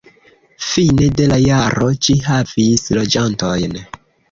[0.67, 3.81] Fine de la jaro ĝi havis loĝantojn.